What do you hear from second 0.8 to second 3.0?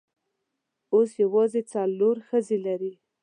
اوس یوازې څلور ښځې لري.